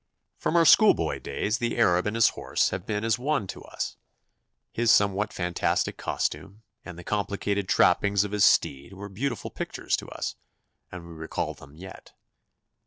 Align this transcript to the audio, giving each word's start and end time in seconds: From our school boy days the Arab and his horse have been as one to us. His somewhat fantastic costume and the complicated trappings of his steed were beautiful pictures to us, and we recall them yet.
From 0.39 0.55
our 0.55 0.65
school 0.65 0.95
boy 0.95 1.19
days 1.19 1.59
the 1.59 1.77
Arab 1.77 2.07
and 2.07 2.15
his 2.15 2.29
horse 2.29 2.69
have 2.71 2.87
been 2.87 3.03
as 3.03 3.19
one 3.19 3.45
to 3.45 3.61
us. 3.63 3.97
His 4.71 4.89
somewhat 4.89 5.31
fantastic 5.31 5.95
costume 5.95 6.63
and 6.83 6.97
the 6.97 7.03
complicated 7.03 7.69
trappings 7.69 8.23
of 8.23 8.31
his 8.31 8.43
steed 8.43 8.93
were 8.93 9.09
beautiful 9.09 9.51
pictures 9.51 9.95
to 9.97 10.09
us, 10.09 10.33
and 10.91 11.05
we 11.05 11.13
recall 11.13 11.53
them 11.53 11.75
yet. 11.75 12.13